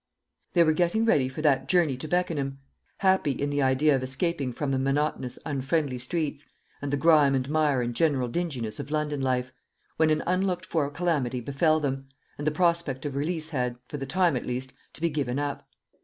They 0.53 0.63
were 0.63 0.73
getting 0.73 1.05
ready 1.05 1.29
for 1.29 1.43
that 1.43 1.67
journey 1.67 1.95
to 1.97 2.07
Beckenham, 2.07 2.57
happy 3.01 3.33
in 3.33 3.51
the 3.51 3.61
idea 3.61 3.95
of 3.95 4.01
escaping 4.01 4.51
from 4.51 4.71
the 4.71 4.79
monotonous 4.79 5.37
unfriendly 5.45 5.99
streets, 5.99 6.43
and 6.81 6.91
the 6.91 6.97
grime 6.97 7.35
and 7.35 7.47
mire 7.47 7.83
and 7.83 7.93
general 7.93 8.27
dinginess 8.27 8.79
of 8.79 8.89
London 8.89 9.21
life, 9.21 9.51
when 9.97 10.09
an 10.09 10.23
unlooked 10.25 10.65
for 10.65 10.89
calamity 10.89 11.39
befell 11.39 11.79
them, 11.79 12.07
and 12.39 12.47
the 12.47 12.51
prospect 12.51 13.05
of 13.05 13.15
release 13.15 13.49
had, 13.49 13.77
for 13.87 13.97
the 13.97 14.07
time 14.07 14.35
at 14.35 14.47
least, 14.47 14.73
to 14.93 15.01
be 15.01 15.09
given 15.11 15.37
up. 15.37 15.69